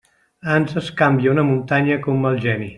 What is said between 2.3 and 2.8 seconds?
geni.